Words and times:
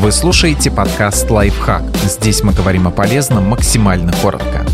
Вы 0.00 0.12
слушаете 0.12 0.70
подкаст 0.70 1.30
«Лайфхак». 1.30 1.82
Здесь 2.04 2.42
мы 2.42 2.54
говорим 2.54 2.88
о 2.88 2.90
полезном 2.90 3.46
максимально 3.50 4.14
коротко. 4.22 4.64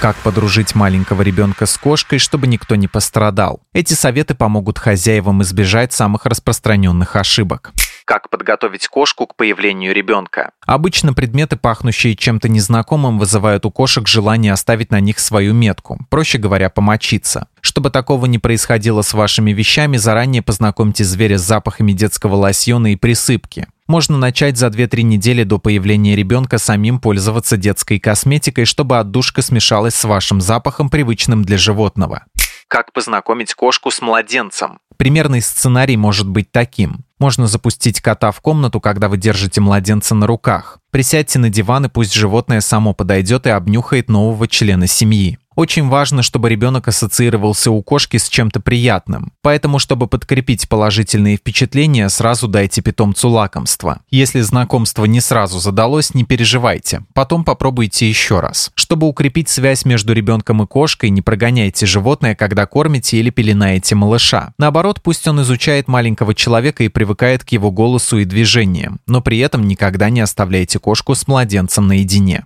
Как 0.00 0.16
подружить 0.16 0.74
маленького 0.74 1.20
ребенка 1.20 1.66
с 1.66 1.76
кошкой, 1.76 2.18
чтобы 2.18 2.46
никто 2.46 2.74
не 2.74 2.88
пострадал? 2.88 3.60
Эти 3.74 3.92
советы 3.92 4.34
помогут 4.34 4.78
хозяевам 4.78 5.42
избежать 5.42 5.92
самых 5.92 6.24
распространенных 6.24 7.16
ошибок. 7.16 7.74
Как 8.06 8.30
подготовить 8.30 8.86
кошку 8.86 9.26
к 9.26 9.34
появлению 9.34 9.92
ребенка? 9.92 10.52
Обычно 10.64 11.12
предметы, 11.12 11.56
пахнущие 11.56 12.14
чем-то 12.14 12.48
незнакомым, 12.48 13.18
вызывают 13.18 13.66
у 13.66 13.72
кошек 13.72 14.06
желание 14.06 14.52
оставить 14.52 14.92
на 14.92 15.00
них 15.00 15.18
свою 15.18 15.52
метку, 15.52 15.98
проще 16.08 16.38
говоря, 16.38 16.70
помочиться. 16.70 17.48
Чтобы 17.60 17.90
такого 17.90 18.26
не 18.26 18.38
происходило 18.38 19.02
с 19.02 19.12
вашими 19.12 19.50
вещами, 19.50 19.96
заранее 19.96 20.42
познакомьте 20.42 21.02
зверя 21.02 21.36
с 21.36 21.42
запахами 21.42 21.90
детского 21.90 22.36
лосьона 22.36 22.92
и 22.92 22.96
присыпки. 22.96 23.66
Можно 23.88 24.18
начать 24.18 24.56
за 24.56 24.68
2-3 24.68 25.02
недели 25.02 25.42
до 25.42 25.58
появления 25.58 26.14
ребенка 26.14 26.58
самим 26.58 27.00
пользоваться 27.00 27.56
детской 27.56 27.98
косметикой, 27.98 28.66
чтобы 28.66 29.00
отдушка 29.00 29.42
смешалась 29.42 29.96
с 29.96 30.04
вашим 30.04 30.40
запахом, 30.40 30.90
привычным 30.90 31.44
для 31.44 31.58
животного. 31.58 32.22
Как 32.68 32.92
познакомить 32.92 33.54
кошку 33.54 33.90
с 33.90 34.00
младенцем? 34.00 34.78
Примерный 34.96 35.40
сценарий 35.40 35.96
может 35.96 36.28
быть 36.28 36.50
таким. 36.50 37.04
Можно 37.18 37.46
запустить 37.46 38.00
кота 38.00 38.30
в 38.32 38.40
комнату, 38.40 38.80
когда 38.80 39.08
вы 39.08 39.18
держите 39.18 39.60
младенца 39.60 40.14
на 40.14 40.26
руках. 40.26 40.78
Присядьте 40.90 41.38
на 41.38 41.48
диван 41.48 41.86
и 41.86 41.88
пусть 41.88 42.12
животное 42.12 42.60
само 42.60 42.92
подойдет 42.92 43.46
и 43.46 43.50
обнюхает 43.50 44.08
нового 44.08 44.48
члена 44.48 44.86
семьи. 44.86 45.38
Очень 45.56 45.88
важно, 45.88 46.22
чтобы 46.22 46.50
ребенок 46.50 46.86
ассоциировался 46.86 47.70
у 47.70 47.82
кошки 47.82 48.18
с 48.18 48.28
чем-то 48.28 48.60
приятным. 48.60 49.32
Поэтому, 49.40 49.78
чтобы 49.78 50.06
подкрепить 50.06 50.68
положительные 50.68 51.38
впечатления, 51.38 52.10
сразу 52.10 52.46
дайте 52.46 52.82
питомцу 52.82 53.30
лакомство. 53.30 54.00
Если 54.10 54.42
знакомство 54.42 55.06
не 55.06 55.22
сразу 55.22 55.58
задалось, 55.58 56.12
не 56.12 56.24
переживайте. 56.24 57.06
Потом 57.14 57.42
попробуйте 57.42 58.06
еще 58.06 58.40
раз. 58.40 58.70
Чтобы 58.74 59.08
укрепить 59.08 59.48
связь 59.48 59.86
между 59.86 60.12
ребенком 60.12 60.62
и 60.62 60.66
кошкой, 60.66 61.08
не 61.08 61.22
прогоняйте 61.22 61.86
животное, 61.86 62.34
когда 62.34 62.66
кормите 62.66 63.16
или 63.16 63.30
пеленаете 63.30 63.94
малыша. 63.94 64.52
Наоборот, 64.58 65.00
пусть 65.02 65.26
он 65.26 65.40
изучает 65.40 65.88
маленького 65.88 66.34
человека 66.34 66.84
и 66.84 66.88
привыкает 66.88 67.44
к 67.44 67.48
его 67.48 67.70
голосу 67.70 68.18
и 68.18 68.26
движениям, 68.26 69.00
но 69.06 69.22
при 69.22 69.38
этом 69.38 69.66
никогда 69.66 70.10
не 70.10 70.20
оставляйте 70.20 70.78
кошку 70.78 71.14
с 71.14 71.26
младенцем 71.26 71.86
наедине. 71.86 72.44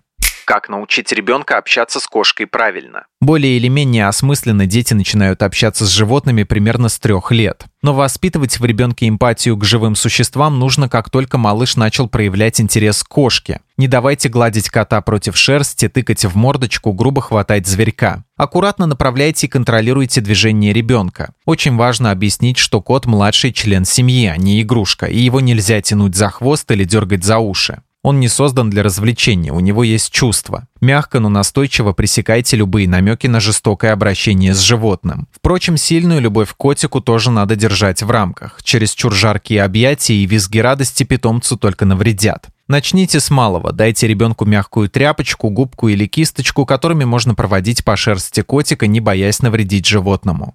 Как 0.50 0.68
научить 0.68 1.12
ребенка 1.12 1.58
общаться 1.58 2.00
с 2.00 2.08
кошкой 2.08 2.48
правильно? 2.48 3.04
Более 3.20 3.56
или 3.56 3.68
менее 3.68 4.08
осмысленно 4.08 4.66
дети 4.66 4.94
начинают 4.94 5.44
общаться 5.44 5.86
с 5.86 5.90
животными 5.90 6.42
примерно 6.42 6.88
с 6.88 6.98
трех 6.98 7.30
лет. 7.30 7.66
Но 7.82 7.94
воспитывать 7.94 8.58
в 8.58 8.64
ребенке 8.64 9.06
эмпатию 9.06 9.56
к 9.56 9.64
живым 9.64 9.94
существам 9.94 10.58
нужно, 10.58 10.88
как 10.88 11.08
только 11.08 11.38
малыш 11.38 11.76
начал 11.76 12.08
проявлять 12.08 12.60
интерес 12.60 13.04
к 13.04 13.06
кошке. 13.06 13.60
Не 13.76 13.86
давайте 13.86 14.28
гладить 14.28 14.70
кота 14.70 15.00
против 15.02 15.36
шерсти, 15.36 15.86
тыкать 15.86 16.24
в 16.24 16.34
мордочку, 16.34 16.92
грубо 16.94 17.22
хватать 17.22 17.68
зверька. 17.68 18.24
Аккуратно 18.36 18.86
направляйте 18.86 19.46
и 19.46 19.50
контролируйте 19.50 20.20
движение 20.20 20.72
ребенка. 20.72 21.32
Очень 21.44 21.76
важно 21.76 22.10
объяснить, 22.10 22.58
что 22.58 22.82
кот– 22.82 23.04
младший 23.06 23.52
член 23.52 23.84
семьи, 23.84 24.26
а 24.26 24.36
не 24.36 24.60
игрушка, 24.62 25.06
и 25.06 25.20
его 25.20 25.40
нельзя 25.40 25.80
тянуть 25.80 26.16
за 26.16 26.28
хвост 26.28 26.68
или 26.72 26.82
дергать 26.82 27.22
за 27.22 27.38
уши. 27.38 27.82
Он 28.02 28.18
не 28.18 28.28
создан 28.28 28.70
для 28.70 28.82
развлечения, 28.82 29.52
у 29.52 29.60
него 29.60 29.84
есть 29.84 30.10
чувства. 30.10 30.66
Мягко, 30.80 31.20
но 31.20 31.28
настойчиво 31.28 31.92
пресекайте 31.92 32.56
любые 32.56 32.88
намеки 32.88 33.26
на 33.26 33.40
жестокое 33.40 33.92
обращение 33.92 34.54
с 34.54 34.60
животным. 34.60 35.28
Впрочем, 35.32 35.76
сильную 35.76 36.22
любовь 36.22 36.52
к 36.52 36.56
котику 36.56 37.02
тоже 37.02 37.30
надо 37.30 37.56
держать 37.56 38.02
в 38.02 38.10
рамках. 38.10 38.62
Через 38.62 38.94
чур 38.94 39.12
жаркие 39.12 39.62
объятия 39.62 40.14
и 40.14 40.24
визги 40.24 40.60
радости 40.60 41.04
питомцу 41.04 41.58
только 41.58 41.84
навредят. 41.84 42.46
Начните 42.68 43.20
с 43.20 43.30
малого, 43.30 43.72
дайте 43.72 44.06
ребенку 44.06 44.44
мягкую 44.46 44.88
тряпочку, 44.88 45.50
губку 45.50 45.88
или 45.88 46.06
кисточку, 46.06 46.64
которыми 46.64 47.04
можно 47.04 47.34
проводить 47.34 47.84
по 47.84 47.96
шерсти 47.96 48.42
котика, 48.42 48.86
не 48.86 49.00
боясь 49.00 49.42
навредить 49.42 49.86
животному. 49.86 50.54